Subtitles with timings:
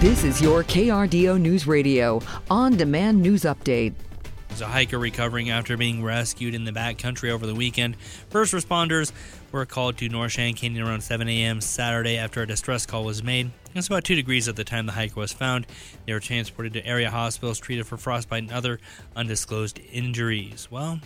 [0.00, 3.92] This is your KRDO News Radio on demand news update.
[4.48, 7.96] There's a hiker recovering after being rescued in the backcountry over the weekend.
[8.30, 9.12] First responders
[9.52, 11.60] were called to North Cheyenne Canyon around 7 a.m.
[11.60, 13.50] Saturday after a distress call was made.
[13.74, 15.66] It's about 2 degrees at the time the hiker was found.
[16.06, 18.80] They were transported to area hospitals, treated for frostbite and other
[19.14, 20.68] undisclosed injuries.
[20.70, 20.98] Well,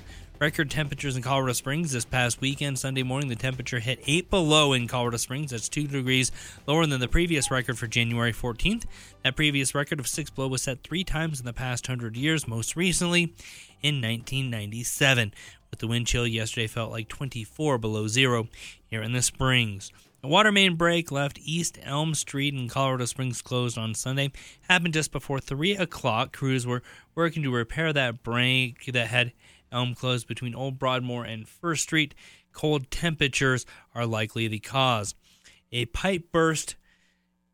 [0.45, 2.79] Record temperatures in Colorado Springs this past weekend.
[2.79, 5.53] Sunday morning, the temperature hit 8 below in Colorado Springs.
[5.53, 6.31] That's 2 degrees
[6.67, 8.85] lower than the previous record for January 14th.
[9.23, 12.47] That previous record of 6 below was set three times in the past 100 years,
[12.47, 13.33] most recently
[13.81, 15.33] in 1997.
[15.71, 18.49] With the wind chill yesterday felt like 24 below zero
[18.91, 19.91] here in the Springs.
[20.23, 24.31] A water main break left East Elm Street in Colorado Springs closed on Sunday.
[24.69, 26.37] Happened just before 3 o'clock.
[26.37, 26.83] Crews were
[27.15, 29.33] working to repair that break that had
[29.75, 32.15] Elm closed between Old Broadmoor and First Street.
[32.53, 35.15] Cold temperatures are likely the cause.
[35.73, 36.77] A pipe burst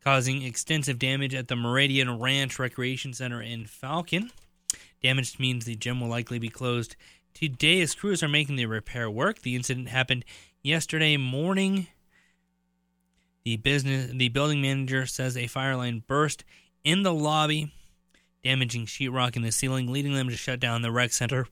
[0.03, 4.31] causing extensive damage at the Meridian Ranch Recreation Center in Falcon.
[5.01, 6.95] Damage means the gym will likely be closed
[7.33, 9.41] today as crews are making the repair work.
[9.41, 10.23] The incident happened
[10.61, 11.87] yesterday morning.
[13.43, 16.43] The business the building manager says a fire line burst
[16.83, 17.73] in the lobby,
[18.43, 21.47] damaging sheetrock in the ceiling, leading them to shut down the rec center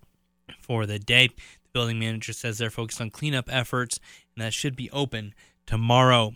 [0.70, 1.30] for the day.
[1.30, 4.00] The building manager says they're focused on cleanup efforts
[4.36, 5.34] and that should be open
[5.66, 6.34] tomorrow.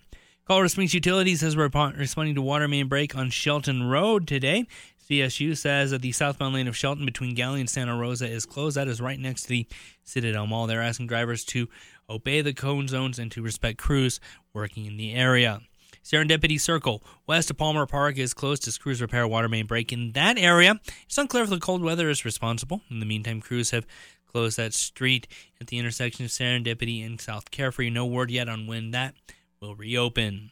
[0.47, 4.65] Colorado Springs Utilities is responding to water main break on Chelton Road today.
[5.07, 8.75] CSU says that the southbound lane of Chelton between Galley and Santa Rosa is closed.
[8.75, 9.67] That is right next to the
[10.03, 10.65] Citadel Mall.
[10.65, 11.69] They're asking drivers to
[12.09, 14.19] obey the cone zones and to respect crews
[14.51, 15.61] working in the area.
[16.03, 20.11] Serendipity Circle, west of Palmer Park, is closed as crews repair water main break in
[20.11, 20.79] that area.
[21.05, 22.81] It's unclear if the cold weather is responsible.
[22.89, 23.87] In the meantime, crews have
[24.27, 25.27] closed that street
[25.61, 27.89] at the intersection of Serendipity and South Carefree.
[27.89, 29.15] No word yet on when that
[29.61, 30.51] will reopen.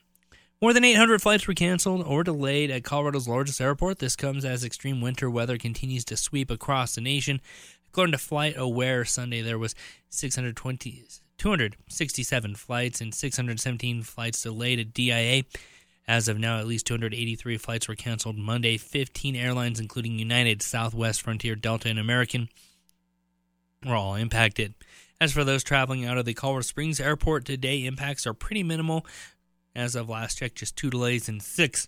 [0.62, 4.00] More than 800 flights were canceled or delayed at Colorado's largest airport.
[4.00, 7.42] This comes as extreme winter weather continues to sweep across the nation.
[7.90, 9.76] According to Flight Aware, Sunday there was
[10.10, 11.04] 620,
[11.42, 15.42] 267 flights and 617 flights delayed at DIA.
[16.08, 18.78] As of now, at least 283 flights were canceled Monday.
[18.78, 22.48] 15 airlines, including United, Southwest, Frontier, Delta, and American,
[23.84, 24.76] were all impacted.
[25.20, 29.04] As for those traveling out of the Colorado Springs airport today, impacts are pretty minimal.
[29.76, 31.88] As of last check, just two delays and six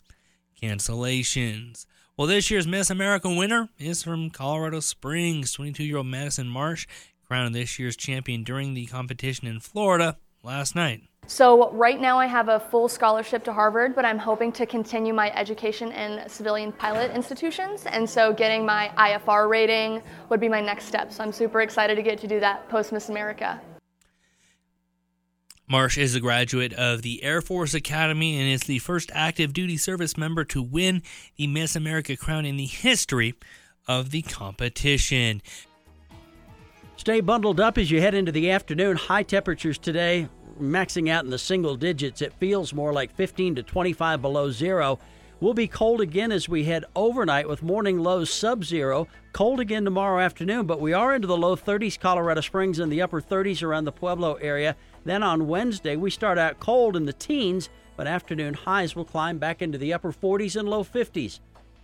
[0.59, 1.85] cancellations.
[2.17, 5.51] Well, this year's Miss America winner is from Colorado Springs.
[5.53, 6.87] 22 year old Madison Marsh
[7.27, 11.03] crowned this year's champion during the competition in Florida last night.
[11.25, 15.13] So, right now I have a full scholarship to Harvard, but I'm hoping to continue
[15.13, 17.85] my education in civilian pilot institutions.
[17.85, 21.13] And so, getting my IFR rating would be my next step.
[21.13, 23.61] So, I'm super excited to get to do that post Miss America.
[25.65, 29.77] Marsh is a graduate of the Air Force Academy and is the first active duty
[29.77, 31.01] service member to win
[31.37, 33.33] the Miss America crown in the history
[33.87, 35.41] of the competition.
[36.95, 38.95] Stay bundled up as you head into the afternoon.
[38.95, 40.29] High temperatures today,
[40.61, 42.21] maxing out in the single digits.
[42.21, 44.99] It feels more like 15 to 25 below zero.
[45.39, 49.07] We'll be cold again as we head overnight with morning lows sub zero.
[49.33, 53.01] Cold again tomorrow afternoon, but we are into the low 30s, Colorado Springs, and the
[53.01, 54.75] upper 30s around the Pueblo area.
[55.03, 59.39] Then on Wednesday, we start out cold in the teens, but afternoon highs will climb
[59.39, 61.39] back into the upper 40s and low 50s.